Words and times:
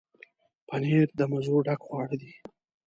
پنېر 0.67 1.07
د 1.19 1.21
مزو 1.31 1.57
ډک 1.65 1.79
خواړه 1.87 2.15
دي. 2.21 2.31